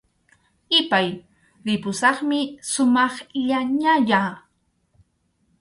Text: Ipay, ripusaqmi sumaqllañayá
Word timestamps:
Ipay, 0.79 1.07
ripusaqmi 1.65 2.39
sumaqllañayá 2.71 4.21